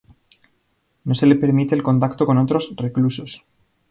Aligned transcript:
No 1.03 1.13
se 1.13 1.27
le 1.27 1.35
permite 1.35 1.75
el 1.75 1.83
contacto 1.83 2.25
con 2.25 2.39
otros 2.39 2.73
reclusos. 2.75 3.45